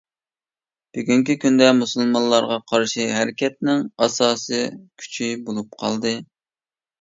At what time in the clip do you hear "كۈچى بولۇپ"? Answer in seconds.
5.05-5.79